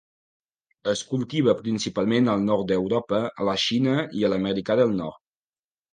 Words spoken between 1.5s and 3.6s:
principalment al nord d'Europa, a la